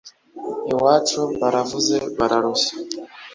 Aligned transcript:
iwacu 0.73 1.21
baravuze 1.39 1.95
bararushye 2.19 2.73